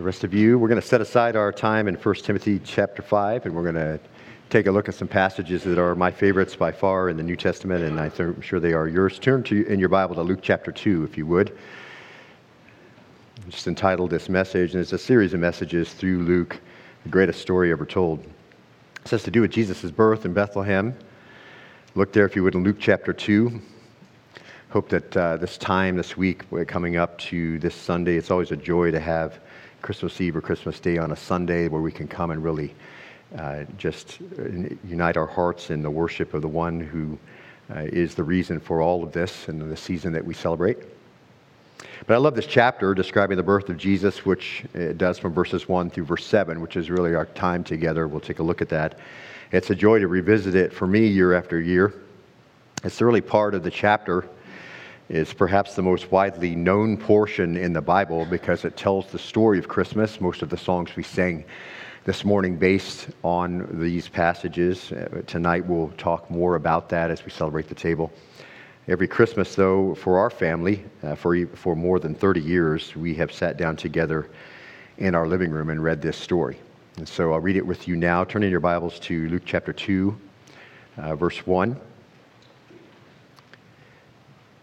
[0.00, 0.58] the rest of you.
[0.58, 3.74] We're going to set aside our time in 1 Timothy chapter 5, and we're going
[3.74, 4.00] to
[4.48, 7.36] take a look at some passages that are my favorites by far in the New
[7.36, 9.18] Testament, and I'm sure they are yours.
[9.18, 11.50] Turn to, in your Bible to Luke chapter 2, if you would.
[13.44, 16.58] I'm just entitled this message, and it's a series of messages through Luke,
[17.02, 18.20] the greatest story ever told.
[19.04, 20.96] It has to do with Jesus' birth in Bethlehem.
[21.94, 23.60] Look there, if you would, in Luke chapter 2
[24.70, 28.56] hope that uh, this time this week coming up to this Sunday, it's always a
[28.56, 29.40] joy to have
[29.82, 32.74] Christmas Eve or Christmas Day on a Sunday where we can come and really
[33.36, 34.44] uh, just uh,
[34.84, 37.18] unite our hearts in the worship of the one who
[37.74, 40.78] uh, is the reason for all of this and the season that we celebrate.
[42.06, 45.68] But I love this chapter describing the birth of Jesus, which it does from verses
[45.68, 48.08] 1 through verse 7, which is really our time together.
[48.08, 48.98] We'll take a look at that.
[49.52, 51.94] It's a joy to revisit it for me year after year.
[52.84, 54.26] It's the early part of the chapter
[55.10, 59.58] is perhaps the most widely known portion in the Bible because it tells the story
[59.58, 60.20] of Christmas.
[60.20, 61.44] Most of the songs we sang
[62.04, 64.92] this morning based on these passages.
[64.92, 68.12] Uh, tonight we'll talk more about that as we celebrate the table.
[68.86, 73.32] Every Christmas, though, for our family, uh, for, for more than 30 years, we have
[73.32, 74.30] sat down together
[74.98, 76.56] in our living room and read this story.
[76.98, 78.22] And so I'll read it with you now.
[78.22, 80.16] Turn in your Bibles to Luke chapter 2,
[80.98, 81.89] uh, verse 1.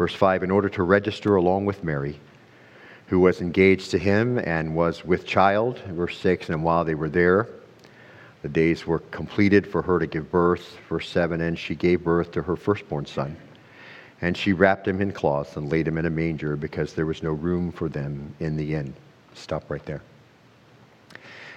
[0.00, 2.18] Verse 5 In order to register along with Mary,
[3.08, 5.78] who was engaged to him and was with child.
[5.80, 7.48] Verse 6 And while they were there,
[8.40, 10.78] the days were completed for her to give birth.
[10.88, 13.36] Verse 7 And she gave birth to her firstborn son.
[14.22, 17.22] And she wrapped him in cloths and laid him in a manger because there was
[17.22, 18.94] no room for them in the inn.
[19.34, 20.00] Stop right there.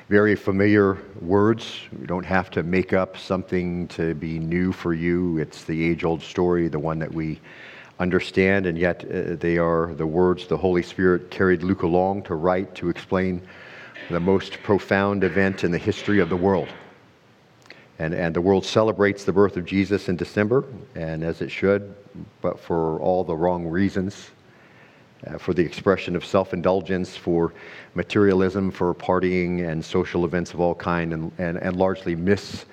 [0.10, 1.80] Very familiar words.
[1.98, 5.38] We don't have to make up something to be new for you.
[5.38, 7.40] It's the age old story, the one that we
[8.00, 12.36] understand, and yet uh, they are the words the Holy Spirit carried Luke along to
[12.36, 13.42] write to explain
[14.10, 16.68] the most profound event in the history of the world.
[18.00, 20.66] And, and the world celebrates the birth of Jesus in December,
[20.96, 21.94] and as it should,
[22.42, 24.32] but for all the wrong reasons.
[25.26, 27.54] Uh, for the expression of self-indulgence, for
[27.94, 32.66] materialism, for partying and social events of all kind, and, and, and largely miss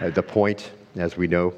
[0.00, 1.54] uh, the point, as we know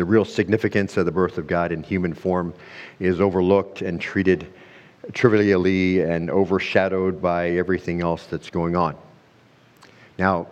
[0.00, 2.54] the real significance of the birth of God in human form
[3.00, 4.50] is overlooked and treated
[5.12, 8.96] trivially and overshadowed by everything else that's going on.
[10.16, 10.46] Now,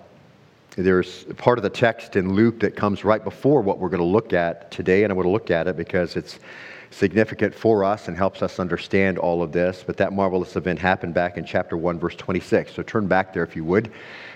[0.77, 4.07] there's part of the text in Luke that comes right before what we're going to
[4.07, 6.41] look at today, and I'm going to look at it because it's
[6.91, 9.83] significant for us and helps us understand all of this.
[9.83, 12.75] But that marvelous event happened back in chapter 1, verse 26.
[12.75, 13.93] So turn back there if you would.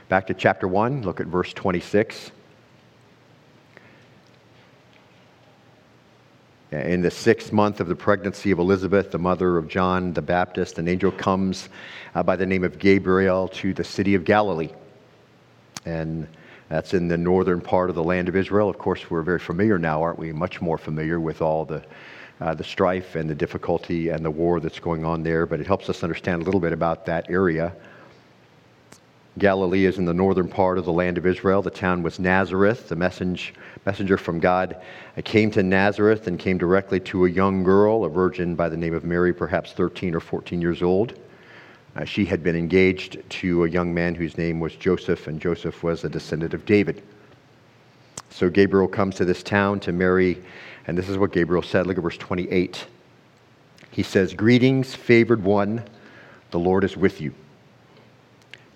[0.09, 2.31] Back to chapter 1, look at verse 26.
[6.73, 10.79] In the sixth month of the pregnancy of Elizabeth, the mother of John the Baptist,
[10.79, 11.69] an angel comes
[12.15, 14.71] uh, by the name of Gabriel to the city of Galilee.
[15.85, 16.27] And
[16.71, 18.71] that's in the northern part of the land of Israel.
[18.71, 20.33] Of course, we're very familiar now, aren't we?
[20.33, 21.85] Much more familiar with all the,
[22.41, 25.45] uh, the strife and the difficulty and the war that's going on there.
[25.45, 27.75] But it helps us understand a little bit about that area.
[29.39, 31.63] Galilee is in the northern part of the land of Israel.
[31.63, 32.89] The town was Nazareth.
[32.89, 33.53] The messenger,
[33.87, 34.77] messenger from God
[35.25, 38.93] came to Nazareth and came directly to a young girl, a virgin by the name
[38.93, 41.19] of Mary, perhaps 13 or 14 years old.
[41.97, 45.83] Uh, she had been engaged to a young man whose name was Joseph, and Joseph
[45.83, 47.03] was a descendant of David.
[48.31, 50.43] So Gabriel comes to this town to Mary,
[50.87, 51.87] and this is what Gabriel said.
[51.87, 52.87] Look at verse 28.
[53.91, 55.85] He says, Greetings, favored one,
[56.51, 57.35] the Lord is with you.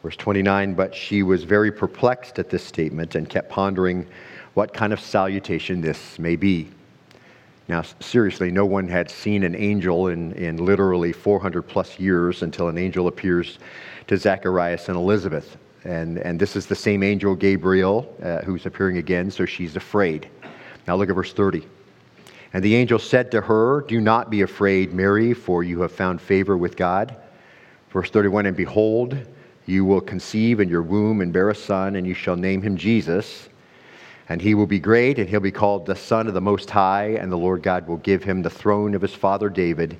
[0.07, 4.07] Verse 29 But she was very perplexed at this statement and kept pondering
[4.55, 6.69] what kind of salutation this may be.
[7.67, 12.69] Now, seriously, no one had seen an angel in, in literally 400 plus years until
[12.69, 13.59] an angel appears
[14.07, 15.57] to Zacharias and Elizabeth.
[15.83, 20.31] And, and this is the same angel, Gabriel, uh, who's appearing again, so she's afraid.
[20.87, 21.67] Now, look at verse 30.
[22.53, 26.21] And the angel said to her, Do not be afraid, Mary, for you have found
[26.21, 27.17] favor with God.
[27.91, 29.19] Verse 31 And behold,
[29.67, 32.77] you will conceive in your womb and bear a son, and you shall name him
[32.77, 33.49] Jesus.
[34.29, 37.11] And he will be great, and he'll be called the Son of the Most High,
[37.11, 39.97] and the Lord God will give him the throne of his father David,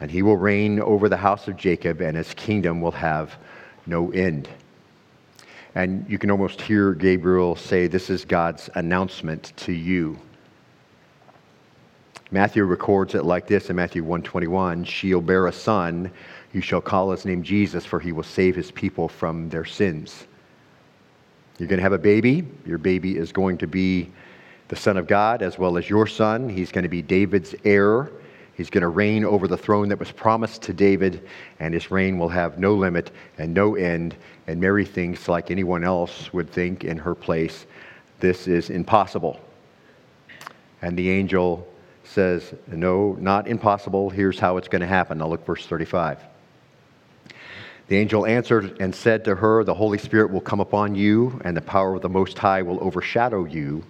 [0.00, 3.36] and he will reign over the house of Jacob, and his kingdom will have
[3.86, 4.48] no end.
[5.74, 10.18] And you can almost hear Gabriel say, This is God's announcement to you.
[12.30, 16.10] Matthew records it like this in Matthew 121 She'll bear a son.
[16.52, 20.26] You shall call his name Jesus, for he will save his people from their sins.
[21.58, 22.46] You're going to have a baby.
[22.64, 24.10] Your baby is going to be
[24.68, 26.48] the Son of God as well as your son.
[26.48, 28.10] He's going to be David's heir.
[28.54, 31.28] He's going to reign over the throne that was promised to David,
[31.60, 34.16] and his reign will have no limit and no end.
[34.46, 37.66] And Mary thinks, like anyone else would think in her place,
[38.20, 39.40] this is impossible.
[40.82, 41.66] And the angel
[42.04, 44.10] says, No, not impossible.
[44.10, 45.18] Here's how it's going to happen.
[45.18, 46.18] Now look, verse 35.
[47.88, 51.56] The angel answered and said to her, The Holy Spirit will come upon you, and
[51.56, 53.82] the power of the Most High will overshadow you.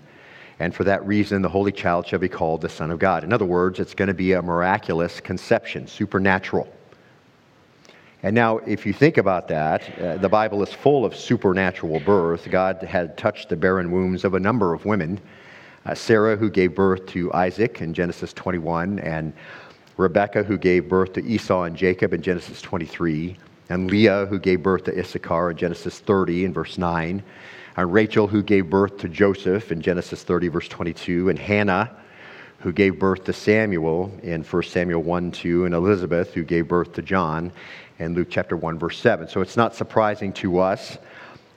[0.61, 3.25] And for that reason, the Holy Child shall be called the Son of God.
[3.25, 6.73] In other words, it's going to be a miraculous conception, supernatural.
[8.23, 12.49] And now, if you think about that, uh, the Bible is full of supernatural birth.
[12.49, 15.21] God had touched the barren wombs of a number of women.
[15.87, 19.33] Uh, Sarah, who gave birth to Isaac in Genesis 21, and
[19.97, 23.37] Rebekah, who gave birth to Esau and Jacob in Genesis 23,
[23.69, 27.23] and Leah, who gave birth to Issachar in Genesis 30 and verse 9,
[27.77, 31.91] and Rachel, who gave birth to Joseph in Genesis 30, verse 22, and Hannah,
[32.61, 36.93] who gave birth to Samuel in 1 Samuel 1 2, and Elizabeth, who gave birth
[36.95, 37.53] to John
[37.99, 39.29] in Luke chapter 1, verse 7.
[39.29, 40.99] So it's not surprising to us.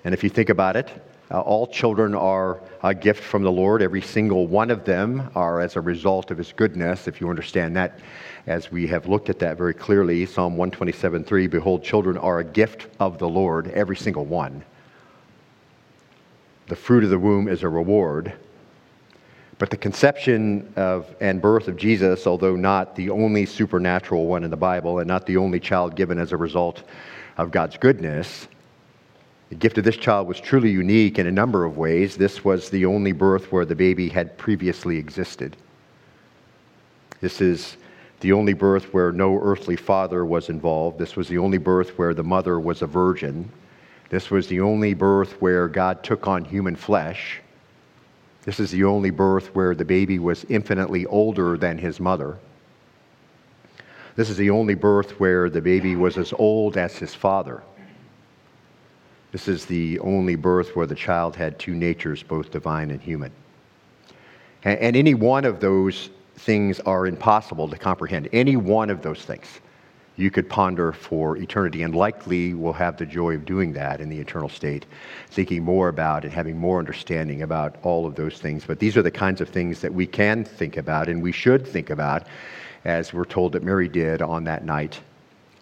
[0.04, 0.92] And if you think about it,
[1.32, 3.82] uh, all children are a gift from the Lord.
[3.82, 7.76] Every single one of them are as a result of His goodness, if you understand
[7.78, 8.00] that,
[8.48, 10.26] as we have looked at that very clearly.
[10.26, 14.64] Psalm 127 3 Behold, children are a gift of the Lord, every single one.
[16.68, 18.34] The fruit of the womb is a reward.
[19.58, 24.50] But the conception of and birth of Jesus, although not the only supernatural one in
[24.50, 26.84] the Bible and not the only child given as a result
[27.38, 28.48] of God's goodness,
[29.52, 32.16] the gift of this child was truly unique in a number of ways.
[32.16, 35.58] This was the only birth where the baby had previously existed.
[37.20, 37.76] This is
[38.22, 40.98] the only birth where no earthly father was involved.
[40.98, 43.52] This was the only birth where the mother was a virgin.
[44.10, 47.42] This was the only birth where God took on human flesh.
[48.44, 52.38] This is the only birth where the baby was infinitely older than his mother.
[54.16, 57.62] This is the only birth where the baby was as old as his father.
[59.32, 63.32] This is the only birth where the child had two natures, both divine and human.
[64.64, 68.30] And, any one of those things are impossible to comprehend.
[68.34, 69.48] Any one of those things
[70.18, 74.10] you could ponder for eternity, and likely will have the joy of doing that in
[74.10, 74.86] the eternal state,
[75.30, 78.66] thinking more about and having more understanding about all of those things.
[78.66, 81.66] But these are the kinds of things that we can think about and we should
[81.66, 82.28] think about,
[82.84, 85.00] as we're told that Mary did on that night.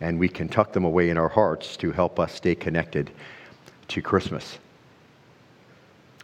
[0.01, 3.12] And we can tuck them away in our hearts to help us stay connected
[3.90, 4.58] to Christmas.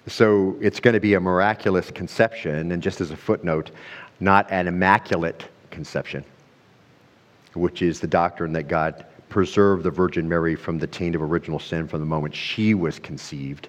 [0.07, 3.71] So it's going to be a miraculous conception, and just as a footnote,
[4.19, 6.23] not an immaculate conception,
[7.53, 11.59] which is the doctrine that God preserved the Virgin Mary from the taint of original
[11.59, 13.67] sin from the moment she was conceived.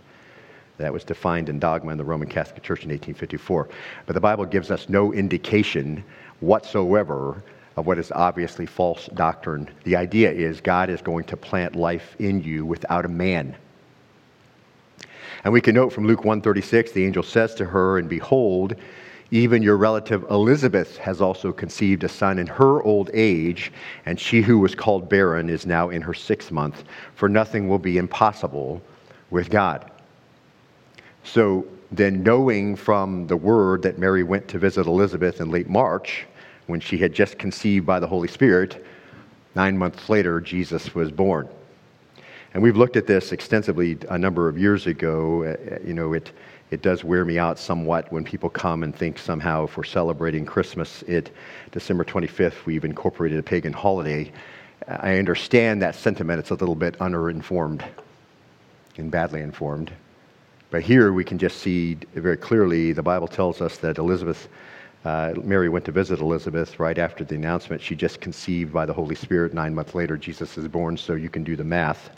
[0.78, 3.68] That was defined in dogma in the Roman Catholic Church in 1854.
[4.04, 6.04] But the Bible gives us no indication
[6.40, 7.42] whatsoever
[7.76, 9.68] of what is obviously false doctrine.
[9.84, 13.56] The idea is God is going to plant life in you without a man.
[15.46, 18.74] And we can note from Luke 136, the angel says to her, And behold,
[19.30, 23.70] even your relative Elizabeth has also conceived a son in her old age,
[24.06, 26.82] and she who was called barren is now in her sixth month,
[27.14, 28.82] for nothing will be impossible
[29.30, 29.88] with God.
[31.22, 36.26] So then, knowing from the word that Mary went to visit Elizabeth in late March,
[36.66, 38.84] when she had just conceived by the Holy Spirit,
[39.54, 41.48] nine months later, Jesus was born.
[42.56, 45.44] And we've looked at this extensively a number of years ago.
[45.44, 46.32] Uh, uh, you know, it,
[46.70, 50.46] it does wear me out somewhat when people come and think somehow if we're celebrating
[50.46, 51.30] Christmas, it
[51.72, 54.32] December 25th, we've incorporated a pagan holiday.
[54.88, 56.38] I understand that sentiment.
[56.38, 57.84] It's a little bit underinformed
[58.96, 59.92] and badly informed.
[60.70, 64.48] But here we can just see very clearly the Bible tells us that Elizabeth,
[65.04, 67.82] uh, Mary went to visit Elizabeth right after the announcement.
[67.82, 69.52] She just conceived by the Holy Spirit.
[69.52, 72.08] Nine months later, Jesus is born, so you can do the math.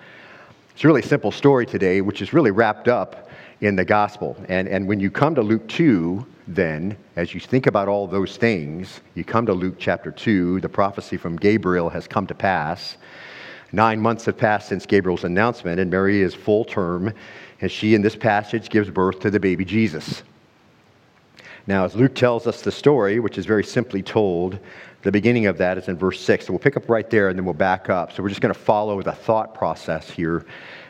[0.79, 3.29] It's a really simple story today, which is really wrapped up
[3.61, 4.37] in the gospel.
[4.49, 8.37] And, and when you come to Luke 2, then, as you think about all those
[8.37, 12.97] things, you come to Luke chapter 2, the prophecy from Gabriel has come to pass.
[13.73, 17.13] Nine months have passed since Gabriel's announcement, and Mary is full term,
[17.61, 20.23] and she, in this passage, gives birth to the baby Jesus.
[21.69, 24.59] Now, as Luke tells us the story, which is very simply told,
[25.03, 26.47] the beginning of that is in verse 6.
[26.47, 28.11] So we'll pick up right there and then we'll back up.
[28.11, 30.47] So we're just going to follow the thought process here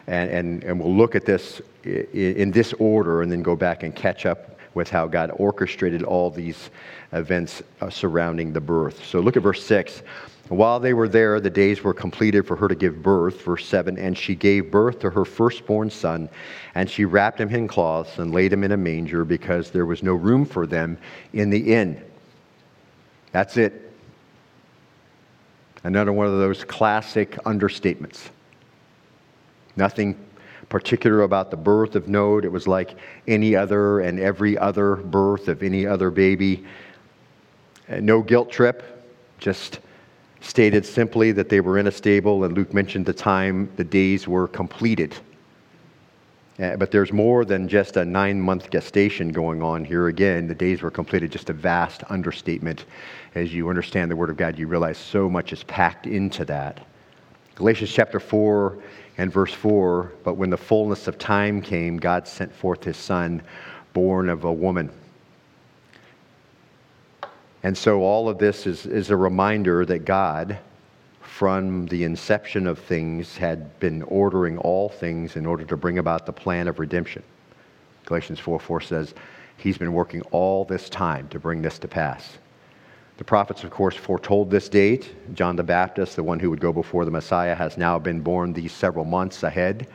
[0.06, 3.92] And, and, and we'll look at this in this order and then go back and
[3.92, 6.70] catch up with how God orchestrated all these
[7.12, 9.04] events uh, surrounding the birth.
[9.04, 10.02] So look at verse 6.
[10.48, 13.42] While they were there, the days were completed for her to give birth.
[13.42, 16.30] Verse 7 And she gave birth to her firstborn son,
[16.74, 20.02] and she wrapped him in cloths and laid him in a manger because there was
[20.02, 20.96] no room for them
[21.34, 22.02] in the inn.
[23.32, 23.92] That's it.
[25.84, 28.30] Another one of those classic understatements.
[29.76, 30.16] Nothing
[30.68, 32.44] particular about the birth of note.
[32.44, 36.64] It was like any other and every other birth of any other baby.
[37.88, 38.82] Uh, no guilt trip,
[39.38, 39.80] just
[40.40, 44.28] stated simply that they were in a stable, and Luke mentioned the time the days
[44.28, 45.14] were completed.
[46.60, 50.48] Uh, but there's more than just a nine month gestation going on here again.
[50.48, 52.84] The days were completed, just a vast understatement.
[53.36, 56.84] As you understand the Word of God, you realize so much is packed into that.
[57.54, 58.78] Galatians chapter 4
[59.18, 63.40] and verse 4 But when the fullness of time came, God sent forth his Son,
[63.92, 64.90] born of a woman.
[67.62, 70.58] And so all of this is, is a reminder that God,
[71.20, 76.26] from the inception of things, had been ordering all things in order to bring about
[76.26, 77.22] the plan of redemption.
[78.06, 79.14] Galatians 4 4 says,
[79.56, 82.38] He's been working all this time to bring this to pass.
[83.16, 85.12] The prophets, of course, foretold this date.
[85.34, 88.52] John the Baptist, the one who would go before the Messiah, has now been born
[88.52, 89.88] these several months ahead.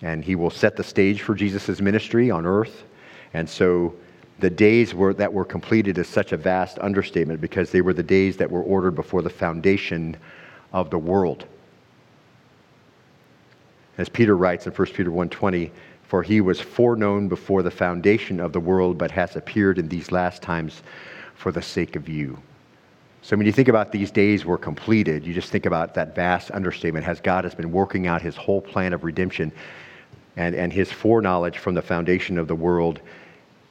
[0.00, 2.84] And he will set the stage for Jesus' ministry on earth.
[3.34, 3.94] And so
[4.40, 8.02] the days were, that were completed is such a vast understatement because they were the
[8.02, 10.16] days that were ordered before the foundation
[10.72, 11.46] of the world.
[13.96, 15.70] As Peter writes in 1 Peter 1:20,
[16.02, 20.10] for he was foreknown before the foundation of the world, but has appeared in these
[20.10, 20.82] last times
[21.34, 22.38] for the sake of you.
[23.22, 26.50] So when you think about these days were completed, you just think about that vast
[26.50, 29.50] understatement has God has been working out his whole plan of redemption
[30.36, 33.00] and, and his foreknowledge from the foundation of the world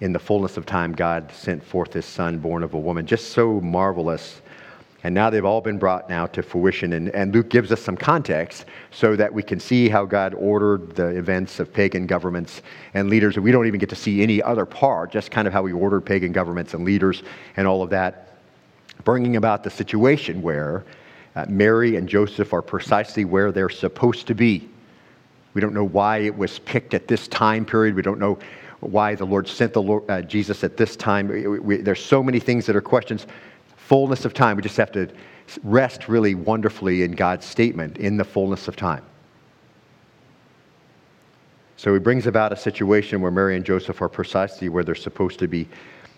[0.04, 3.06] in the fullness of time, God sent forth his son, born of a woman.
[3.06, 4.42] Just so marvelous.
[5.06, 6.92] And now they've all been brought now to fruition.
[6.92, 10.94] And, and Luke gives us some context so that we can see how God ordered
[10.98, 13.38] the events of pagan governments and leaders.
[13.38, 16.02] We don't even get to see any other part, just kind of how he ordered
[16.02, 17.24] pagan governments and leaders
[17.56, 18.36] and all of that,
[19.06, 20.84] bringing about the situation where
[21.38, 24.70] uh, Mary and Joseph are precisely where they're supposed to be.
[25.54, 27.96] We don't know why it was picked at this time period.
[27.96, 28.38] We don't know
[28.92, 31.28] why the Lord sent the Lord, uh, Jesus at this time.
[31.28, 33.28] We, we, there's so many things that are questions.
[33.76, 35.10] Fullness of time, we just have to
[35.64, 39.04] rest really wonderfully in God's statement in the fullness of time.
[41.78, 45.40] So he brings about a situation where Mary and Joseph are precisely where they're supposed
[45.40, 45.68] to be.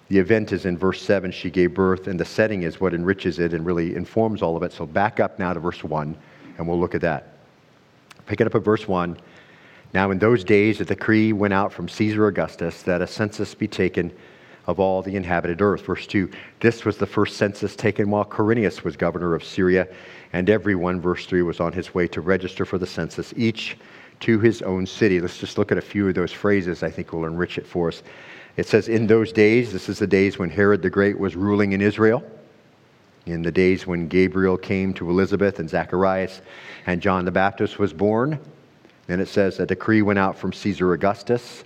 [0.10, 3.40] The event is in verse 7, she gave birth, and the setting is what enriches
[3.40, 4.72] it and really informs all of it.
[4.72, 6.16] So back up now to verse 1,
[6.58, 7.38] and we'll look at that.
[8.28, 9.18] Pick it up at verse 1.
[9.94, 13.68] Now, in those days, a decree went out from Caesar Augustus that a census be
[13.68, 14.12] taken
[14.68, 15.86] of all the inhabited earth.
[15.86, 19.88] Verse 2 This was the first census taken while Quirinius was governor of Syria,
[20.34, 23.78] and everyone, verse 3, was on his way to register for the census, each
[24.22, 25.20] to his own city.
[25.20, 27.90] Let's just look at a few of those phrases I think will enrich it for
[27.90, 28.02] us.
[28.58, 31.74] It says, In those days, this is the days when Herod the Great was ruling
[31.74, 32.24] in Israel,
[33.26, 36.42] in the days when Gabriel came to Elizabeth and Zacharias,
[36.86, 38.40] and John the Baptist was born
[39.08, 41.64] then it says a decree went out from Caesar Augustus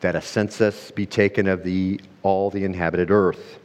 [0.00, 3.58] that a census be taken of the, all the inhabited earth.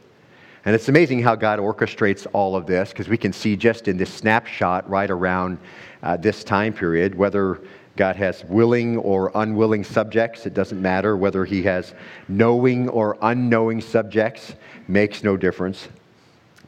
[0.64, 3.96] And it's amazing how God orchestrates all of this because we can see just in
[3.96, 5.58] this snapshot right around
[6.02, 7.60] uh, this time period whether
[7.96, 11.16] God has willing or unwilling subjects, it doesn't matter.
[11.16, 11.94] Whether he has
[12.28, 14.54] knowing or unknowing subjects
[14.86, 15.88] makes no difference.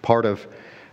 [0.00, 0.46] Part of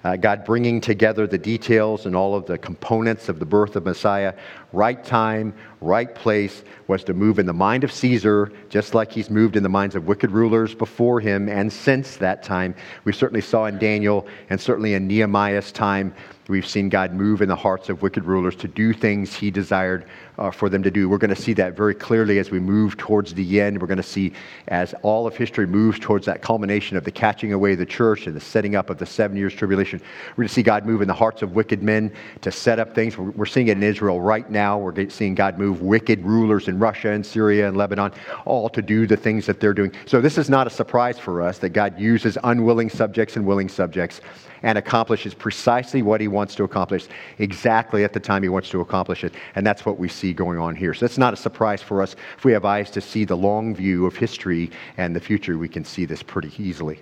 [0.05, 3.85] uh, God bringing together the details and all of the components of the birth of
[3.85, 4.35] Messiah.
[4.71, 5.51] Right time,
[5.81, 9.63] right place was to move in the mind of Caesar, just like he's moved in
[9.63, 12.75] the minds of wicked rulers before him and since that time.
[13.03, 16.13] We certainly saw in Daniel and certainly in Nehemiah's time,
[16.47, 20.05] we've seen God move in the hearts of wicked rulers to do things he desired
[20.37, 21.09] uh, for them to do.
[21.09, 23.81] We're going to see that very clearly as we move towards the end.
[23.81, 24.33] We're going to see
[24.67, 28.27] as all of history moves towards that culmination of the catching away of the church
[28.27, 29.99] and the setting up of the seven years tribulation.
[30.31, 32.93] We're going to see God move in the hearts of wicked men to set up
[32.93, 33.17] things.
[33.17, 34.77] We're seeing it in Israel right now.
[34.77, 38.11] We're seeing God move wicked rulers in Russia and Syria and Lebanon,
[38.45, 39.91] all to do the things that they're doing.
[40.05, 43.69] So this is not a surprise for us that God uses unwilling subjects and willing
[43.69, 44.21] subjects
[44.63, 47.07] and accomplishes precisely what he wants to accomplish
[47.37, 49.33] exactly at the time he wants to accomplish it.
[49.55, 50.93] And that's what we see going on here.
[50.93, 52.15] So it's not a surprise for us.
[52.37, 55.69] If we have eyes to see the long view of history and the future, we
[55.69, 56.99] can see this pretty easily.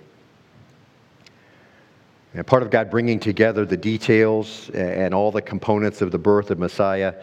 [2.34, 6.50] And part of God bringing together the details and all the components of the birth
[6.50, 7.14] of Messiah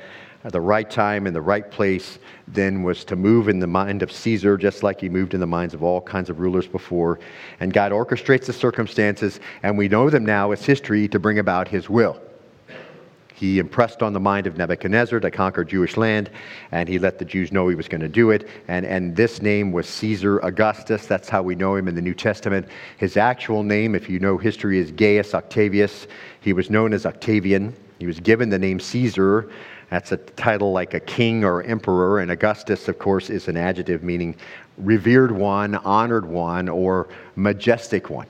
[0.50, 2.18] the right time and the right place
[2.48, 5.48] then was to move in the mind of Caesar, just like he moved in the
[5.48, 7.20] minds of all kinds of rulers before.
[7.60, 11.68] And God orchestrates the circumstances, and we know them now as history to bring about
[11.68, 12.20] his will.
[13.42, 16.30] He impressed on the mind of Nebuchadnezzar to conquer Jewish land,
[16.72, 18.48] and he let the Jews know he was going to do it.
[18.68, 21.08] And, and this name was Caesar Augustus.
[21.08, 22.68] That's how we know him in the New Testament.
[22.98, 26.06] His actual name, if you know history, is Gaius Octavius.
[26.42, 27.76] He was known as Octavian.
[27.98, 29.50] He was given the name Caesar.
[29.92, 32.22] That's a title like a king or emperor.
[32.22, 34.36] And Augustus, of course, is an adjective meaning
[34.80, 38.26] revered one, honored one, or majestic one.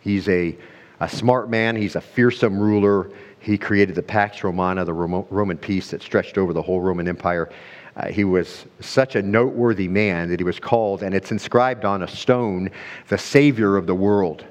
[0.00, 0.56] He's a,
[1.00, 3.10] a smart man, he's a fearsome ruler
[3.46, 7.48] he created the Pax Romana, the Roman peace that stretched over the whole Roman Empire.
[7.96, 12.02] Uh, he was such a noteworthy man that he was called, and it's inscribed on
[12.02, 12.70] a stone,
[13.06, 14.44] the Savior of the world.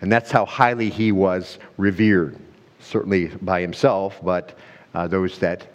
[0.00, 2.36] And that's how highly he was revered,
[2.90, 4.58] certainly by himself, but
[4.94, 5.66] uh, those that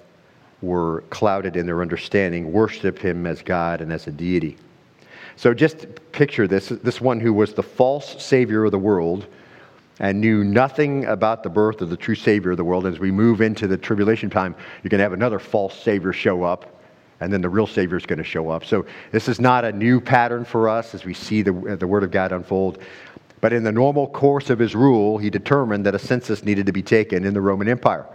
[0.62, 4.58] were clouded in their understanding worshiped him as God and as a deity.
[5.38, 9.28] So just picture this this one who was the false Savior of the world
[10.00, 12.86] and knew nothing about the birth of the true Savior of the world.
[12.86, 16.44] As we move into the tribulation time, you're going to have another false Savior show
[16.44, 16.82] up,
[17.22, 18.66] and then the real Savior is going to show up.
[18.66, 22.04] So this is not a new pattern for us as we see the, the Word
[22.04, 22.80] of God unfold.
[23.46, 26.72] But in the normal course of his rule, he determined that a census needed to
[26.72, 28.08] be taken in the Roman Empire.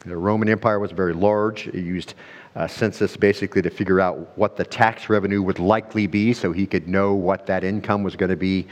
[0.00, 1.68] The Roman Empire was very large.
[1.68, 2.12] It used
[2.54, 6.66] uh, census basically to figure out what the tax revenue would likely be so he
[6.66, 8.66] could know what that income was going to be.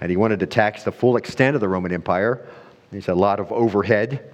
[0.00, 2.40] And he wanted to tax the full extent of the Roman Empire.
[2.90, 4.24] There's a lot of overhead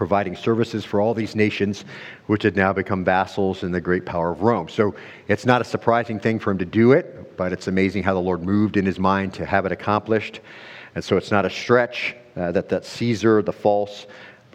[0.00, 1.84] providing services for all these nations,
[2.26, 4.66] which had now become vassals in the great power of Rome.
[4.66, 4.94] So
[5.28, 8.20] it's not a surprising thing for him to do it, but it's amazing how the
[8.20, 10.40] Lord moved in his mind to have it accomplished.
[10.94, 14.06] And so it's not a stretch uh, that, that Caesar, the false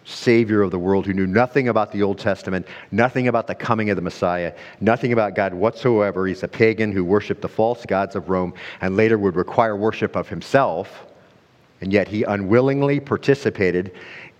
[0.03, 3.91] Savior of the world who knew nothing about the Old Testament, nothing about the coming
[3.91, 6.25] of the Messiah, nothing about God whatsoever.
[6.25, 10.15] He's a pagan who worshiped the false gods of Rome and later would require worship
[10.15, 11.05] of himself.
[11.81, 13.91] And yet he unwillingly participated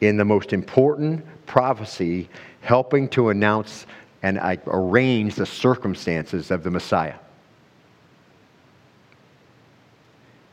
[0.02, 2.30] in the most important prophecy,
[2.62, 3.86] helping to announce
[4.24, 7.16] and arrange the circumstances of the Messiah.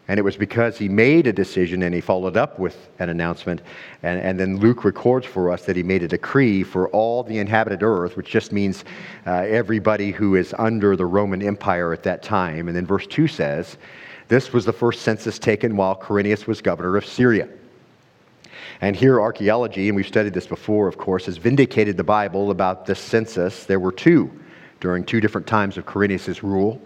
[0.09, 3.63] And it was because he made a decision and he followed up with an announcement.
[4.03, 7.39] And, and then Luke records for us that he made a decree for all the
[7.39, 8.85] inhabited earth, which just means
[9.27, 12.69] uh, everybody who is under the Roman Empire at that time.
[12.69, 13.79] And then verse 2 says,
[14.29, 17.49] This was the first census taken while Quirinius was governor of Syria.
[18.83, 22.85] And here, archaeology, and we've studied this before, of course, has vindicated the Bible about
[22.85, 23.65] this census.
[23.65, 24.29] There were two
[24.81, 26.83] during two different times of Quirinius' rule.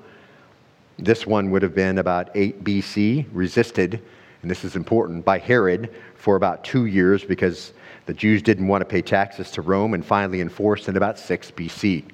[0.98, 4.02] This one would have been about 8 BC, resisted,
[4.42, 7.72] and this is important, by Herod for about two years because
[8.04, 11.50] the Jews didn't want to pay taxes to Rome, and finally enforced in about 6
[11.52, 12.04] BC.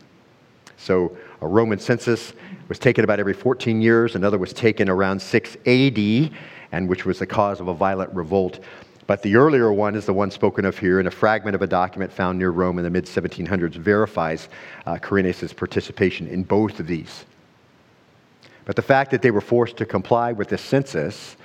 [0.76, 2.34] So a Roman census
[2.68, 6.30] was taken about every 14 years, another was taken around 6 AD,
[6.70, 8.60] and which was the cause of a violent revolt.
[9.06, 11.66] But the earlier one is the one spoken of here, and a fragment of a
[11.66, 14.48] document found near Rome in the mid 1700s verifies
[14.86, 17.24] uh, Quirinius' participation in both of these.
[18.64, 21.36] But the fact that they were forced to comply with the census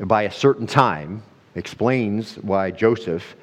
[0.00, 1.22] by a certain time
[1.54, 3.36] explains why Joseph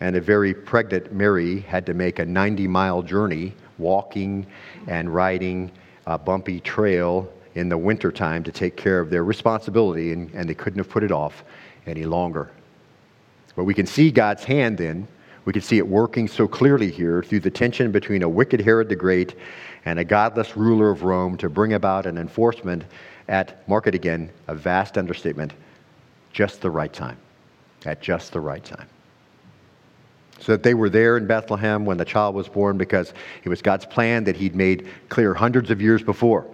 [0.00, 4.46] and a very pregnant Mary had to make a 90 mile journey walking
[4.86, 5.70] and riding
[6.06, 10.54] a bumpy trail in the wintertime to take care of their responsibility, and, and they
[10.54, 11.42] couldn't have put it off
[11.86, 12.50] any longer.
[13.58, 15.08] But we can see God's hand then.
[15.44, 18.88] We can see it working so clearly here through the tension between a wicked Herod
[18.88, 19.34] the Great
[19.84, 22.84] and a godless ruler of Rome to bring about an enforcement
[23.26, 25.54] at, mark it again, a vast understatement,
[26.32, 27.16] just the right time.
[27.84, 28.86] At just the right time.
[30.38, 33.60] So that they were there in Bethlehem when the child was born because it was
[33.60, 36.46] God's plan that he'd made clear hundreds of years before.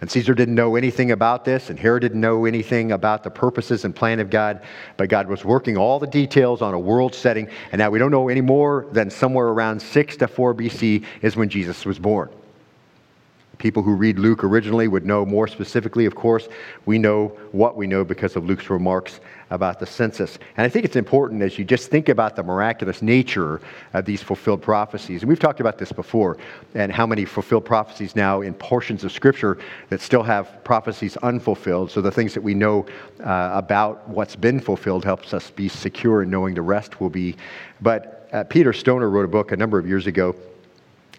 [0.00, 3.84] And Caesar didn't know anything about this, and Herod didn't know anything about the purposes
[3.84, 4.62] and plan of God,
[4.96, 8.12] but God was working all the details on a world setting, and now we don't
[8.12, 12.30] know any more than somewhere around 6 to 4 BC is when Jesus was born.
[13.58, 16.48] People who read Luke originally would know more specifically, of course.
[16.86, 20.38] We know what we know because of Luke's remarks about the census.
[20.56, 23.60] And I think it's important as you just think about the miraculous nature
[23.94, 25.22] of these fulfilled prophecies.
[25.22, 26.36] And we've talked about this before,
[26.74, 31.90] and how many fulfilled prophecies now in portions of Scripture that still have prophecies unfulfilled.
[31.90, 32.86] So the things that we know
[33.24, 37.36] uh, about what's been fulfilled helps us be secure in knowing the rest will be.
[37.80, 40.36] But uh, Peter Stoner wrote a book a number of years ago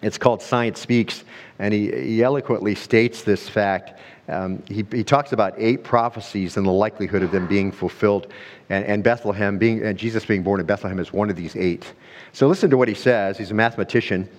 [0.02, 1.24] It's called Science Speaks,
[1.60, 4.00] and he, he eloquently states this fact.
[4.30, 8.28] Um, he, he talks about eight prophecies and the likelihood of them being fulfilled,
[8.70, 11.94] and, and Bethlehem being, and Jesus being born in Bethlehem is one of these eight.
[12.32, 13.38] So listen to what he says.
[13.38, 14.30] He's a mathematician.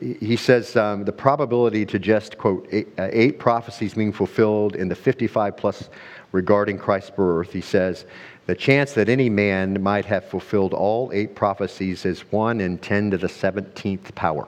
[0.00, 4.88] He says um, the probability to just, quote, eight, uh, eight prophecies being fulfilled in
[4.88, 5.88] the 55 plus
[6.32, 8.06] regarding Christ's birth, he says,
[8.46, 13.12] the chance that any man might have fulfilled all eight prophecies is 1 in 10
[13.12, 14.46] to the 17th power.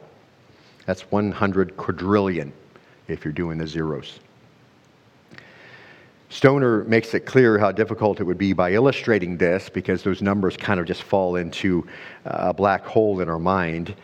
[0.87, 2.53] That's 100 quadrillion
[3.09, 4.21] if you're doing the zeros.
[6.29, 10.57] Stoner makes it clear how difficult it would be by illustrating this because those numbers
[10.57, 11.87] kind of just fall into
[12.25, 13.95] uh, a black hole in our mind.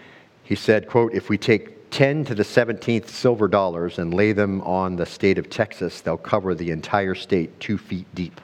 [0.45, 4.61] He said, quote, if we take 10 to the 17th silver dollars and lay them
[4.63, 8.41] on the state of Texas, they'll cover the entire state two feet deep.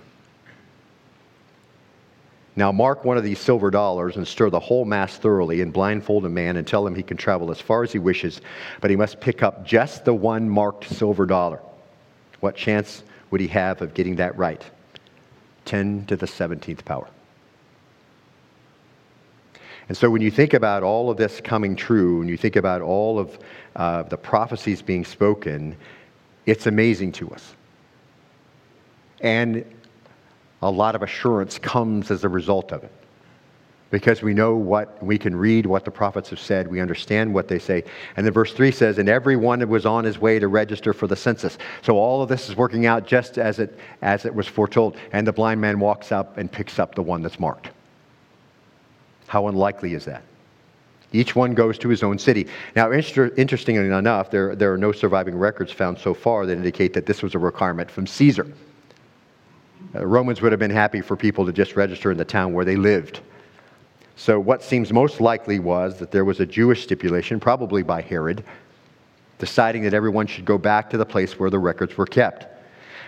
[2.58, 6.26] Now mark one of these silver dollars and stir the whole mass thoroughly and blindfold
[6.26, 8.40] a man and tell him he can travel as far as he wishes,
[8.80, 11.60] but he must pick up just the one marked silver dollar.
[12.40, 14.60] What chance would he have of getting that right?
[15.66, 17.06] 10 to the 17th power.
[19.88, 22.82] And so when you think about all of this coming true, and you think about
[22.82, 23.38] all of
[23.76, 25.76] uh, the prophecies being spoken,
[26.44, 27.54] it's amazing to us.
[29.20, 29.64] And
[30.62, 32.92] a lot of assurance comes as a result of it.
[33.90, 37.48] Because we know what, we can read what the prophets have said, we understand what
[37.48, 37.84] they say.
[38.16, 41.16] And then verse 3 says, And everyone was on his way to register for the
[41.16, 41.56] census.
[41.80, 44.96] So all of this is working out just as it, as it was foretold.
[45.12, 47.70] And the blind man walks up and picks up the one that's marked.
[49.26, 50.22] How unlikely is that?
[51.12, 52.46] Each one goes to his own city.
[52.76, 56.92] Now, inter- interestingly enough, there, there are no surviving records found so far that indicate
[56.92, 58.46] that this was a requirement from Caesar.
[59.94, 62.64] Uh, Romans would have been happy for people to just register in the town where
[62.64, 63.20] they lived.
[64.16, 68.44] So, what seems most likely was that there was a Jewish stipulation, probably by Herod,
[69.38, 72.46] deciding that everyone should go back to the place where the records were kept.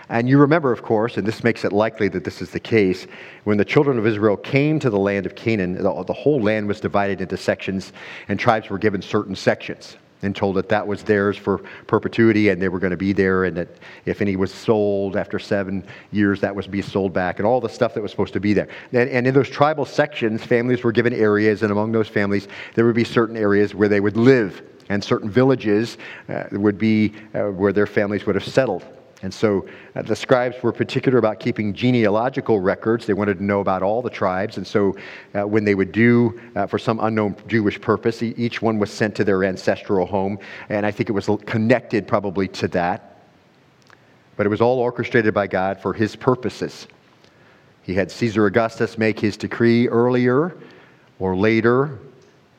[0.09, 3.07] And you remember, of course, and this makes it likely that this is the case,
[3.43, 6.67] when the children of Israel came to the land of Canaan, the, the whole land
[6.67, 7.93] was divided into sections,
[8.27, 12.61] and tribes were given certain sections and told that that was theirs for perpetuity and
[12.61, 13.67] they were going to be there and that
[14.05, 17.69] if any was sold after seven years that was be sold back and all the
[17.69, 18.67] stuff that was supposed to be there.
[18.93, 22.85] And, and in those tribal sections families were given areas and among those families there
[22.85, 25.97] would be certain areas where they would live and certain villages
[26.29, 28.85] uh, would be uh, where their families would have settled
[29.23, 33.05] and so uh, the scribes were particular about keeping genealogical records.
[33.05, 34.57] They wanted to know about all the tribes.
[34.57, 34.95] And so
[35.35, 39.15] uh, when they would do, uh, for some unknown Jewish purpose, each one was sent
[39.15, 40.39] to their ancestral home.
[40.69, 43.19] And I think it was connected probably to that.
[44.37, 46.87] But it was all orchestrated by God for his purposes.
[47.83, 50.57] He had Caesar Augustus make his decree earlier
[51.19, 51.99] or later.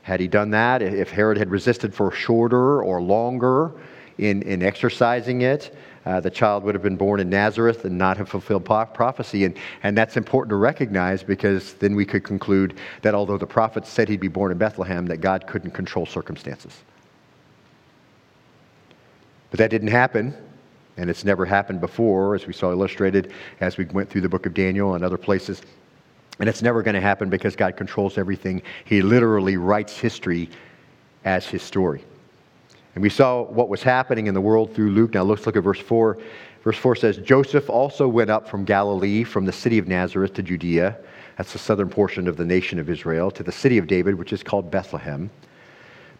[0.02, 3.72] Had he done that, if Herod had resisted for shorter or longer
[4.18, 8.16] in, in exercising it, uh, the child would have been born in Nazareth and not
[8.16, 9.44] have fulfilled prophecy.
[9.44, 13.88] And, and that's important to recognize because then we could conclude that although the prophets
[13.88, 16.82] said he'd be born in Bethlehem, that God couldn't control circumstances.
[19.50, 20.34] But that didn't happen,
[20.96, 24.46] and it's never happened before, as we saw illustrated as we went through the book
[24.46, 25.62] of Daniel and other places.
[26.40, 28.62] And it's never going to happen because God controls everything.
[28.86, 30.48] He literally writes history
[31.24, 32.02] as his story.
[32.94, 35.14] And we saw what was happening in the world through Luke.
[35.14, 36.18] Now let's look at verse 4.
[36.62, 40.42] Verse 4 says, Joseph also went up from Galilee, from the city of Nazareth to
[40.42, 40.96] Judea.
[41.36, 44.32] That's the southern portion of the nation of Israel, to the city of David, which
[44.32, 45.30] is called Bethlehem,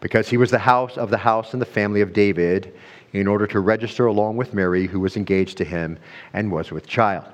[0.01, 2.73] because he was the house of the house and the family of David,
[3.13, 5.97] in order to register along with Mary, who was engaged to him
[6.33, 7.25] and was with child.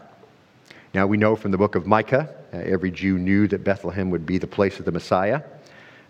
[0.93, 4.25] Now we know from the book of Micah, uh, every Jew knew that Bethlehem would
[4.25, 5.41] be the place of the Messiah.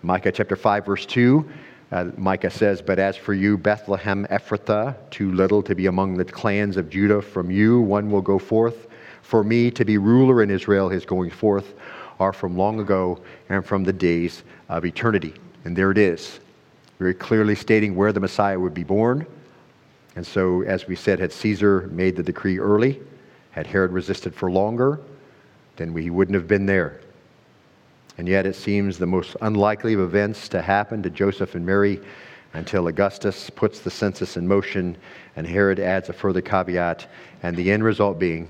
[0.01, 1.49] Micah chapter 5, verse 2
[1.91, 6.25] uh, Micah says, But as for you, Bethlehem Ephrathah, too little to be among the
[6.25, 8.87] clans of Judah, from you one will go forth.
[9.21, 11.73] For me to be ruler in Israel, his going forth
[12.19, 15.33] are from long ago and from the days of eternity.
[15.65, 16.39] And there it is,
[16.99, 19.25] very clearly stating where the Messiah would be born.
[20.15, 22.99] And so, as we said, had Caesar made the decree early,
[23.51, 24.99] had Herod resisted for longer,
[25.77, 27.01] then we wouldn't have been there.
[28.19, 32.01] And yet it seems the most unlikely of events to happen to Joseph and Mary
[32.51, 34.97] until Augustus puts the census in motion
[35.37, 37.07] and Herod adds a further caveat,
[37.43, 38.49] and the end result being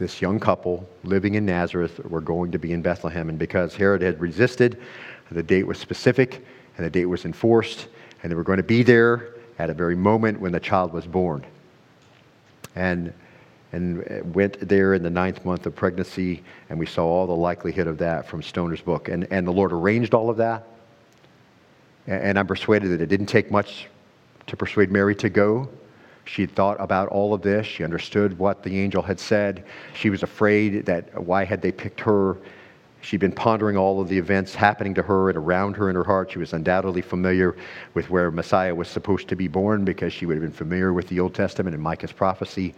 [0.00, 3.28] this young couple living in Nazareth were going to be in Bethlehem.
[3.28, 4.82] And because Herod had resisted,
[5.30, 6.44] the date was specific
[6.76, 7.86] and the date was enforced,
[8.24, 9.28] and they were going to be there
[9.60, 11.46] at a very moment when the child was born.
[12.74, 13.12] And
[13.72, 17.32] and uh, went there in the ninth month of pregnancy, and we saw all the
[17.34, 19.08] likelihood of that from Stoner's book.
[19.08, 20.66] And, and the Lord arranged all of that.
[22.06, 23.88] And I'm persuaded that it didn't take much
[24.46, 25.68] to persuade Mary to go.
[26.24, 27.66] She had thought about all of this.
[27.66, 29.64] She understood what the angel had said.
[29.94, 32.36] She was afraid that why had they picked her?
[33.00, 36.02] She'd been pondering all of the events happening to her and around her in her
[36.02, 36.32] heart.
[36.32, 37.56] She was undoubtedly familiar
[37.94, 41.06] with where Messiah was supposed to be born because she would have been familiar with
[41.06, 42.74] the Old Testament and Micah's prophecy.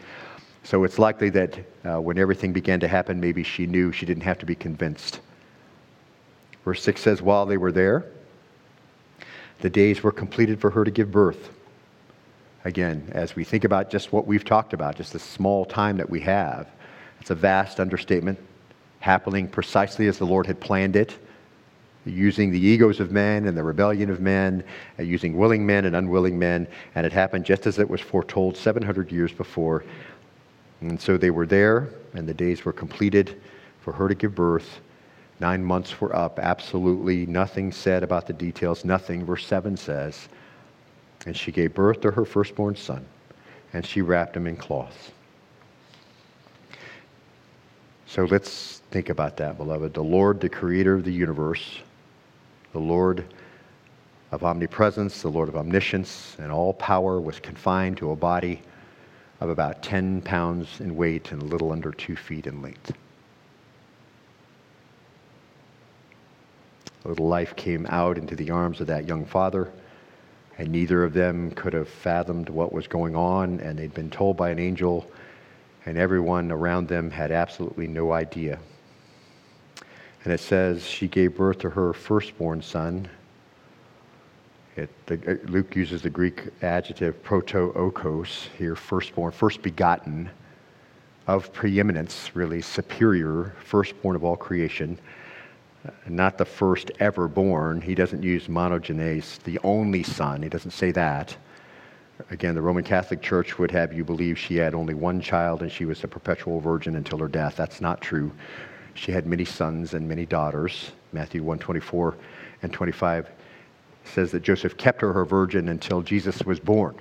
[0.65, 4.25] So it's likely that uh, when everything began to happen, maybe she knew she didn't
[4.25, 5.21] have to be convinced.
[6.65, 8.05] Verse 6 says, While they were there,
[9.61, 11.51] the days were completed for her to give birth.
[12.65, 16.11] Again, as we think about just what we've talked about, just the small time that
[16.11, 16.69] we have,
[17.21, 18.39] it's a vast understatement,
[19.01, 21.17] happening precisely as the Lord had planned it,
[22.05, 24.65] using the egos of men and the rebellion of men,
[24.99, 28.57] uh, using willing men and unwilling men, and it happened just as it was foretold
[28.57, 29.85] 700 years before.
[30.81, 33.41] And so they were there, and the days were completed
[33.81, 34.81] for her to give birth.
[35.41, 39.25] Nine months were up, absolutely nothing said about the details, nothing.
[39.25, 40.29] Verse 7 says,
[41.27, 43.05] And she gave birth to her firstborn son,
[43.73, 45.13] and she wrapped him in cloths.
[48.07, 49.95] So let's think about that, beloved.
[49.95, 51.81] The Lord, the creator of the universe,
[52.73, 53.25] the Lord
[54.33, 58.63] of omnipresence, the Lord of omniscience, and all power was confined to a body
[59.41, 62.93] of about 10 pounds in weight and a little under two feet in length.
[67.05, 69.71] A little life came out into the arms of that young father,
[70.59, 74.37] and neither of them could have fathomed what was going on, and they'd been told
[74.37, 75.09] by an angel,
[75.87, 78.59] and everyone around them had absolutely no idea.
[80.25, 83.09] And it says she gave birth to her firstborn son.
[84.79, 90.31] It, the, uh, Luke uses the Greek adjective prototokos here, firstborn, first begotten,
[91.27, 94.99] of preeminence, really superior, firstborn of all creation
[96.07, 97.81] not the first ever born.
[97.81, 100.43] He doesn't use monogenes, the only son.
[100.43, 101.37] He doesn't say that.
[102.31, 105.71] Again, the Roman Catholic Church would have you believe she had only one child and
[105.71, 107.57] she was a perpetual virgin until her death.
[107.57, 108.33] That's not true.
[108.95, 110.91] She had many sons and many daughters.
[111.13, 112.17] Matthew 124
[112.63, 113.31] and 25
[114.09, 116.97] says that Joseph kept her her virgin until Jesus was born.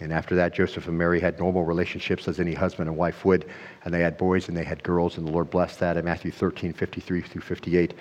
[0.00, 3.48] And after that, Joseph and Mary had normal relationships as any husband and wife would,
[3.84, 5.96] and they had boys and they had girls, and the Lord blessed that.
[5.96, 7.94] And Matthew 13, 53 through 58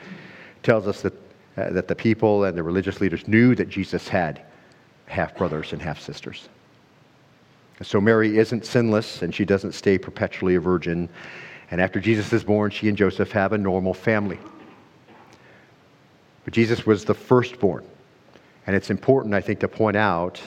[0.63, 1.13] tells us that,
[1.58, 4.41] uh, that the people and the religious leaders knew that Jesus had
[5.06, 6.50] half brothers and half sisters.
[7.84, 11.10] So Mary isn't sinless, and she doesn't stay perpetually a virgin.
[11.71, 14.39] And after Jesus is born, she and Joseph have a normal family.
[16.45, 17.86] But Jesus was the firstborn.
[18.67, 20.41] And it's important, I think, to point out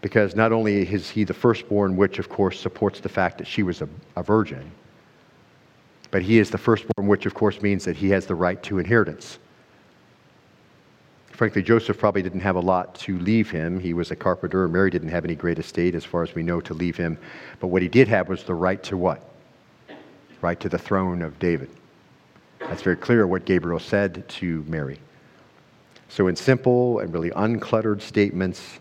[0.00, 3.62] because not only is he the firstborn, which of course supports the fact that she
[3.62, 4.70] was a, a, virgin,
[6.10, 8.78] but he is the firstborn, which of course means that he has the right to
[8.78, 9.38] inheritance.
[11.32, 13.78] Frankly, Joseph probably didn't have a lot to leave him.
[13.78, 14.66] He was a carpenter.
[14.66, 17.16] Mary didn't have any great estate, as far as we know, to leave him.
[17.60, 19.22] But what he did have was the right to what?
[20.40, 21.70] Right to the throne of David.
[22.58, 24.98] That's very clear what Gabriel said to Mary.
[26.08, 28.78] So, in simple and really uncluttered statements,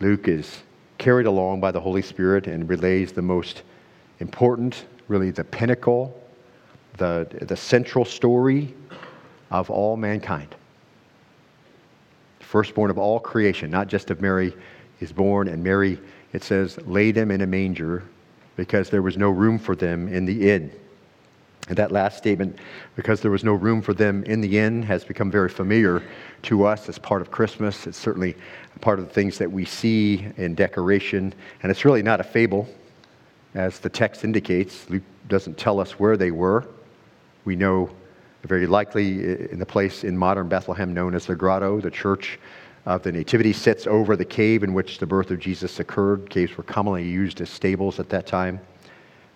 [0.00, 0.62] Luke is
[0.98, 3.62] carried along by the Holy Spirit and relays the most
[4.20, 6.18] important, really the pinnacle,
[6.96, 8.74] the, the central story
[9.50, 10.54] of all mankind.
[12.40, 14.54] Firstborn of all creation, not just of Mary,
[15.00, 15.98] is born, and Mary,
[16.32, 18.02] it says, laid them in a manger
[18.56, 20.72] because there was no room for them in the inn.
[21.68, 22.58] And that last statement,
[22.94, 26.02] because there was no room for them in the inn, has become very familiar
[26.42, 27.86] to us as part of Christmas.
[27.86, 28.36] It's certainly
[28.80, 31.34] part of the things that we see in decoration.
[31.62, 32.68] And it's really not a fable,
[33.54, 34.88] as the text indicates.
[34.88, 36.68] Luke doesn't tell us where they were.
[37.44, 37.90] We know
[38.44, 42.38] very likely in the place in modern Bethlehem known as the Grotto, the church
[42.84, 46.30] of the Nativity sits over the cave in which the birth of Jesus occurred.
[46.30, 48.60] Caves were commonly used as stables at that time.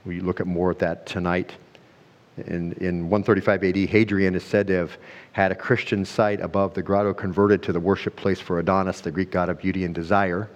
[0.05, 1.55] We look at more at that tonight.
[2.37, 4.97] In, in 135 AD, Hadrian is said to have
[5.33, 9.11] had a Christian site above the grotto converted to the worship place for Adonis, the
[9.11, 10.49] Greek god of beauty and desire.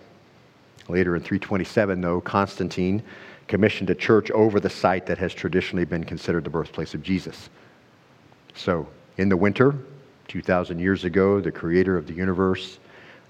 [0.89, 3.03] Later in 327, though, Constantine
[3.49, 7.51] commissioned a church over the site that has traditionally been considered the birthplace of Jesus.
[8.55, 9.75] So, in the winter,
[10.29, 12.79] 2,000 years ago, the creator of the universe,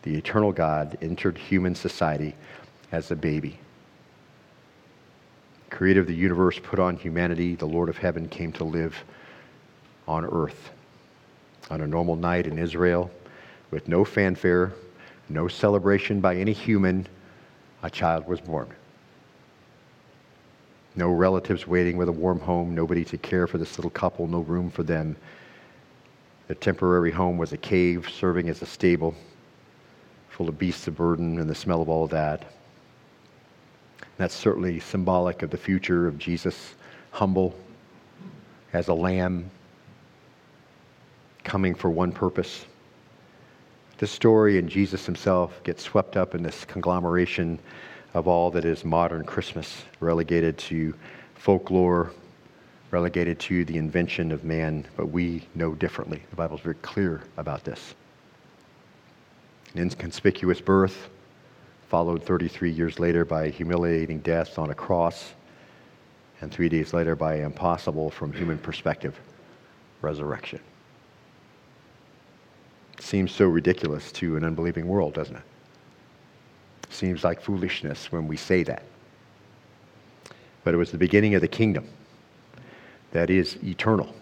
[0.03, 2.35] the eternal God, entered human society
[2.93, 3.59] as a baby
[5.75, 9.03] creator of the universe, put on humanity, the Lord of heaven came to live
[10.07, 10.71] on earth.
[11.69, 13.11] On a normal night in Israel,
[13.73, 14.73] with no fanfare,
[15.29, 17.09] no celebration by any human,
[17.83, 18.69] a child was born.
[20.95, 24.43] No relatives waiting with a warm home, nobody to care for this little couple, no
[24.43, 25.17] room for them.
[26.47, 29.13] The temporary home was a cave serving as a stable,
[30.31, 32.45] full of beasts of burden and the smell of all that.
[34.16, 36.74] That's certainly symbolic of the future of Jesus,
[37.11, 37.55] humble
[38.72, 39.50] as a lamb,
[41.42, 42.64] coming for one purpose.
[43.98, 47.59] This story and Jesus himself get swept up in this conglomeration
[48.14, 50.94] of all that is modern Christmas, relegated to
[51.35, 52.12] folklore,
[52.90, 56.22] relegated to the invention of man, but we know differently.
[56.31, 57.94] The Bible is very clear about this.
[59.74, 61.09] An inconspicuous birth,
[61.95, 65.33] followed 33 years later by humiliating death on a cross,
[66.41, 69.17] and three days later by impossible from human perspective
[70.03, 70.59] resurrection.
[72.99, 75.45] Seems so ridiculous to an unbelieving world, doesn't it?
[76.91, 78.83] Seems like foolishness when we say that.
[80.65, 81.87] But it was the beginning of the kingdom
[83.13, 84.13] that is eternal.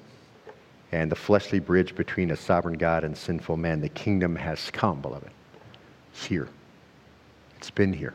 [0.93, 5.01] And the fleshly bridge between a sovereign God and sinful man, the kingdom has come,
[5.01, 5.31] beloved.
[6.13, 6.51] It's here.
[7.63, 8.13] It's been here.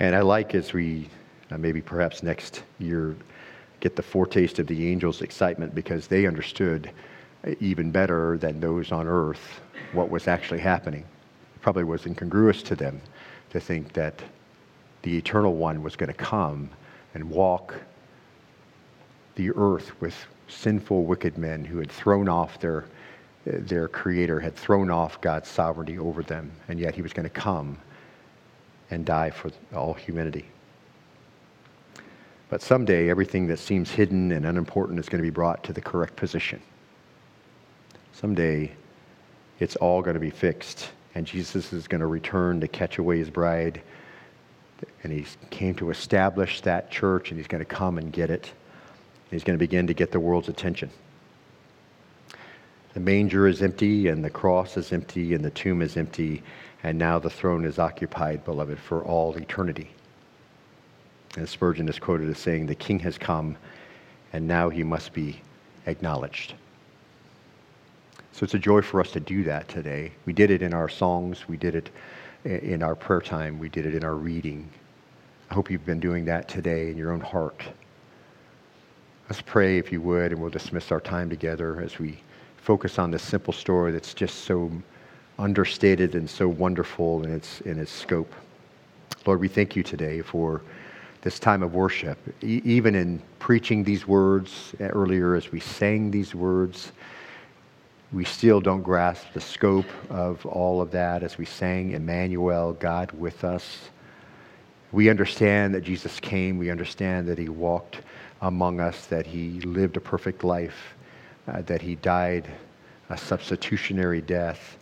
[0.00, 1.08] And I like as we,
[1.52, 3.14] uh, maybe perhaps next year,
[3.78, 6.90] get the foretaste of the angels' excitement because they understood
[7.46, 9.60] uh, even better than those on earth
[9.92, 11.04] what was actually happening.
[11.54, 13.00] It probably was incongruous to them
[13.50, 14.20] to think that
[15.02, 16.68] the eternal one was going to come
[17.14, 17.76] and walk
[19.36, 20.16] the earth with
[20.48, 22.86] sinful, wicked men who had thrown off their,
[23.44, 27.30] their creator, had thrown off God's sovereignty over them, and yet he was going to
[27.30, 27.78] come
[28.90, 30.46] and die for all humanity.
[32.50, 35.80] But someday, everything that seems hidden and unimportant is going to be brought to the
[35.80, 36.60] correct position.
[38.12, 38.72] Someday,
[39.60, 43.18] it's all going to be fixed, and Jesus is going to return to catch away
[43.18, 43.82] his bride.
[45.02, 48.52] And he came to establish that church, and he's going to come and get it.
[49.30, 50.90] He's going to begin to get the world's attention.
[52.98, 56.42] The manger is empty, and the cross is empty, and the tomb is empty,
[56.82, 59.92] and now the throne is occupied, beloved, for all eternity.
[61.36, 63.56] And Spurgeon is quoted as saying, The king has come,
[64.32, 65.40] and now he must be
[65.86, 66.54] acknowledged.
[68.32, 70.10] So it's a joy for us to do that today.
[70.26, 71.90] We did it in our songs, we did it
[72.44, 74.68] in our prayer time, we did it in our reading.
[75.52, 77.62] I hope you've been doing that today in your own heart.
[79.30, 82.18] Let's pray, if you would, and we'll dismiss our time together as we
[82.68, 84.70] focus on this simple story that's just so
[85.38, 88.30] understated and so wonderful in its, in its scope.
[89.24, 90.60] Lord, we thank you today for
[91.22, 92.18] this time of worship.
[92.42, 96.92] E- even in preaching these words eh, earlier, as we sang these words,
[98.12, 103.10] we still don't grasp the scope of all of that as we sang Emmanuel, God
[103.12, 103.88] with us.
[104.92, 106.58] We understand that Jesus came.
[106.58, 108.02] We understand that he walked
[108.42, 110.94] among us, that he lived a perfect life,
[111.48, 112.46] uh, that he died
[113.10, 114.76] a substitutionary death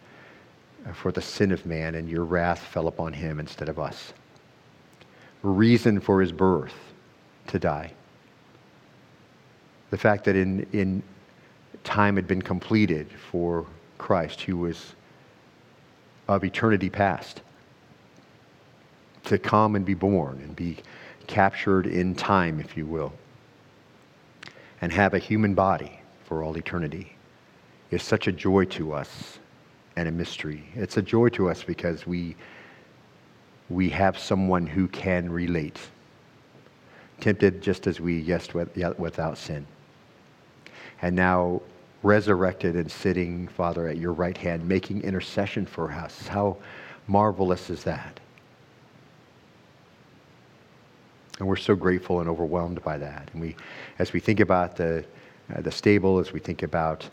[0.94, 4.12] for the sin of man, and your wrath fell upon him instead of us.
[5.42, 6.74] Reason for his birth
[7.48, 7.92] to die.
[9.90, 11.02] The fact that in, in
[11.84, 13.66] time had been completed for
[13.98, 14.94] Christ, who was
[16.28, 17.42] of eternity past,
[19.24, 20.78] to come and be born and be
[21.26, 23.12] captured in time, if you will,
[24.80, 27.12] and have a human body for all eternity
[27.90, 29.38] is such a joy to us
[29.96, 30.64] and a mystery.
[30.74, 32.36] It's a joy to us because we,
[33.70, 35.78] we have someone who can relate,
[37.20, 39.66] tempted just as we, yes, without sin.
[41.00, 41.62] And now
[42.02, 46.26] resurrected and sitting, Father, at your right hand, making intercession for us.
[46.26, 46.56] How
[47.06, 48.20] marvelous is that?
[51.38, 53.28] And we're so grateful and overwhelmed by that.
[53.32, 53.56] And we,
[53.98, 55.04] as we think about the,
[55.58, 57.08] the stable, as we think about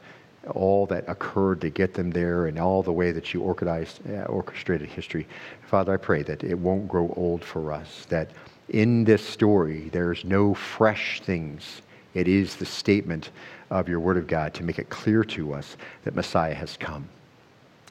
[0.51, 4.89] all that occurred to get them there and all the way that you uh, orchestrated
[4.89, 5.27] history,
[5.67, 8.29] Father, I pray that it won't grow old for us, that
[8.69, 11.81] in this story there's no fresh things.
[12.13, 13.31] It is the statement
[13.69, 17.07] of your Word of God to make it clear to us that Messiah has come.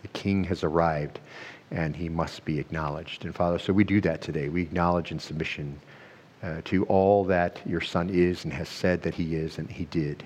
[0.03, 1.21] The King has arrived
[1.71, 3.25] and he must be acknowledged.
[3.25, 4.49] And Father, so we do that today.
[4.49, 5.81] We acknowledge in submission
[6.43, 9.87] uh, to all that your Son is and has said that he is and he
[9.87, 10.23] did.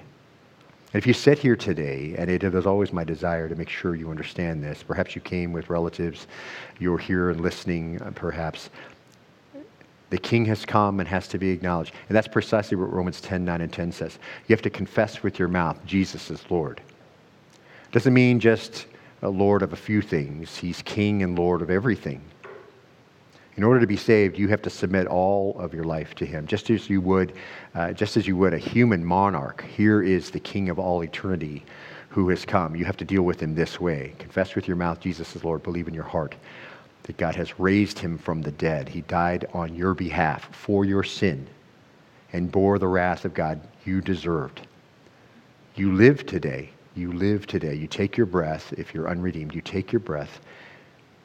[0.92, 3.94] And if you sit here today, and it is always my desire to make sure
[3.94, 6.26] you understand this, perhaps you came with relatives,
[6.78, 8.70] you're here and listening, uh, perhaps,
[10.10, 11.92] the king has come and has to be acknowledged.
[12.08, 14.18] And that's precisely what Romans 10 9 and 10 says.
[14.46, 16.80] You have to confess with your mouth Jesus is Lord.
[17.90, 18.86] Doesn't mean just
[19.22, 22.20] a Lord of a few things, He's King and Lord of everything.
[23.56, 26.46] In order to be saved, you have to submit all of your life to Him,
[26.46, 27.32] just as you would,
[27.74, 29.64] uh, just as you would a human monarch.
[29.64, 31.64] Here is the King of all eternity
[32.10, 32.76] who has come.
[32.76, 35.62] You have to deal with Him this way: confess with your mouth Jesus is Lord,
[35.62, 36.34] believe in your heart
[37.04, 38.88] that God has raised Him from the dead.
[38.88, 41.46] He died on your behalf for your sin
[42.32, 44.66] and bore the wrath of God you deserved.
[45.76, 46.70] You live today.
[46.94, 47.74] You live today.
[47.74, 48.72] You take your breath.
[48.76, 50.40] If you're unredeemed, you take your breath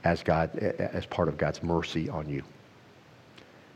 [0.03, 2.43] as God, as part of God's mercy on you.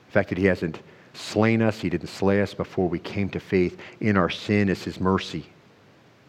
[0.08, 0.80] The fact that He hasn't
[1.14, 4.84] slain us, He didn't slay us before we came to faith in our sin is
[4.84, 5.46] His mercy.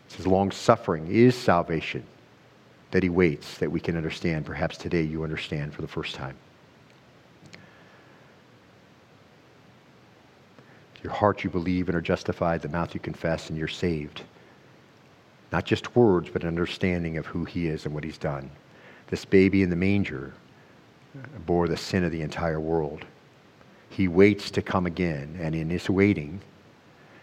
[0.06, 2.04] It's His long suffering is salvation
[2.90, 4.46] that He waits that we can understand.
[4.46, 6.36] Perhaps today you understand for the first time.
[11.02, 14.22] Your heart you believe and are justified, the mouth you confess, and you're saved.
[15.52, 18.50] Not just words, but an understanding of who He is and what He's done.
[19.08, 20.32] This baby in the manger
[21.46, 23.04] bore the sin of the entire world.
[23.88, 26.40] He waits to come again, and in his waiting,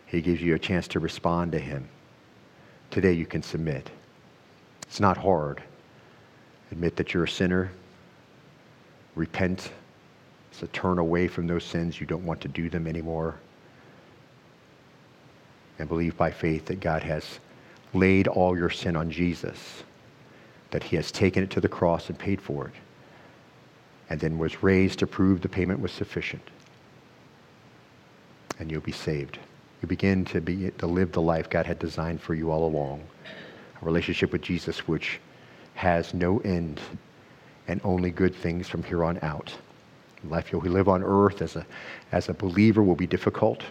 [0.06, 1.88] he gives you a chance to respond to him.
[2.90, 3.90] Today you can submit.
[4.84, 5.62] It's not hard.
[6.72, 7.72] Admit that you're a sinner.
[9.16, 9.72] Repent.
[10.52, 12.00] So turn away from those sins.
[12.00, 13.36] You don't want to do them anymore.
[15.80, 17.40] And believe by faith that God has
[17.94, 19.84] laid all your sin on Jesus
[20.74, 22.74] that he has taken it to the cross and paid for it,
[24.10, 26.42] and then was raised to prove the payment was sufficient.
[28.60, 29.38] And you'll be saved.
[29.84, 33.04] You begin to, be, to live the life God had designed for you all along,
[33.80, 35.20] a relationship with Jesus which
[35.76, 36.82] has no end
[37.68, 39.54] and only good things from here on out.
[40.28, 41.68] Life you'll live on earth as a,
[42.12, 43.62] as a believer will be difficult.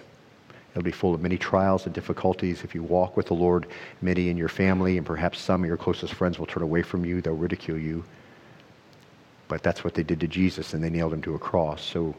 [0.73, 2.65] It'll be full of many trials and difficulties.
[2.65, 3.67] If you walk with the Lord,
[4.01, 7.05] many in your family and perhaps some of your closest friends will turn away from
[7.05, 7.21] you.
[7.21, 8.03] They'll ridicule you.
[9.49, 11.83] But that's what they did to Jesus, and they nailed him to a cross.
[11.83, 12.15] So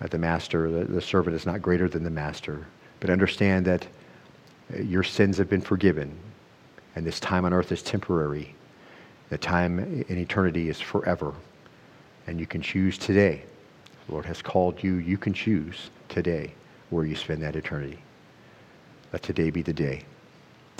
[0.00, 2.64] uh, the master, the, the servant is not greater than the master.
[3.00, 3.84] But understand that
[4.72, 6.16] uh, your sins have been forgiven,
[6.94, 8.54] and this time on earth is temporary.
[9.30, 11.34] The time in eternity is forever.
[12.28, 13.42] And you can choose today.
[14.06, 14.94] The Lord has called you.
[14.94, 16.52] You can choose today
[16.90, 17.98] where you spend that eternity.
[19.12, 20.02] Let today be the day.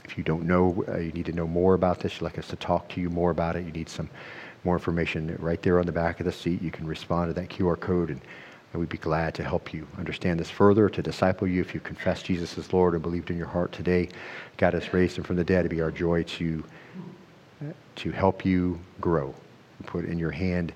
[0.04, 2.48] If you don't know, uh, you need to know more about this, you'd like us
[2.48, 4.08] to talk to you more about it, you need some
[4.64, 7.48] more information right there on the back of the seat, you can respond to that
[7.48, 8.20] QR code and,
[8.72, 11.80] and we'd be glad to help you understand this further, to disciple you if you
[11.80, 14.08] confess Jesus as Lord and believed in your heart today.
[14.56, 15.60] God has raised him from the dead.
[15.60, 16.64] It'd be our joy to,
[17.96, 19.34] to help you grow.
[19.86, 20.72] Put in your hand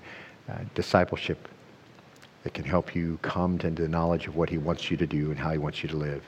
[0.49, 1.47] uh, discipleship
[2.43, 5.29] that can help you come to the knowledge of what He wants you to do
[5.29, 6.23] and how He wants you to live.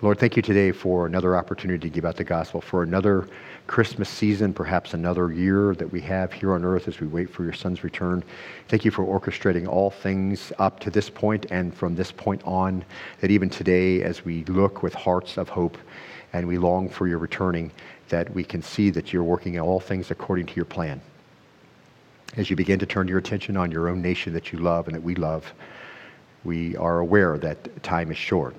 [0.00, 3.28] Lord, thank you today for another opportunity to give out the gospel, for another
[3.66, 7.42] Christmas season, perhaps another year that we have here on earth as we wait for
[7.42, 8.22] your Son's return.
[8.68, 12.84] Thank you for orchestrating all things up to this point and from this point on,
[13.20, 15.76] that even today, as we look with hearts of hope
[16.32, 17.72] and we long for your returning,
[18.08, 21.00] that we can see that you're working all things according to your plan
[22.36, 24.94] as you begin to turn your attention on your own nation that you love and
[24.94, 25.52] that we love,
[26.44, 28.54] we are aware that time is short.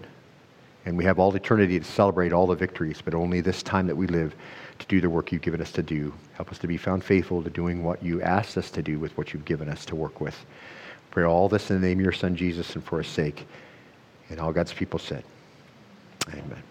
[0.86, 3.96] And we have all eternity to celebrate all the victories, but only this time that
[3.96, 4.34] we live
[4.80, 6.14] to do the work you've given us to do.
[6.34, 9.16] Help us to be found faithful to doing what you asked us to do with
[9.18, 10.38] what you've given us to work with.
[11.12, 13.46] Pray all this in the name of your Son, Jesus, and for his sake.
[14.30, 15.24] And all God's people said,
[16.30, 16.64] Amen.